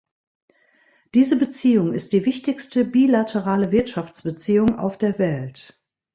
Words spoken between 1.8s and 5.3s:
ist die wichtigste bilaterale Wirtschaftsbeziehung auf der